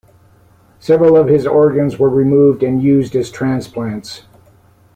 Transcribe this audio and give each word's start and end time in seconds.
Several 0.79 1.15
of 1.15 1.27
his 1.27 1.45
organs 1.45 1.99
were 1.99 2.09
removed 2.09 2.63
and 2.63 2.81
used 2.81 3.15
as 3.15 3.29
transplants. 3.29 4.23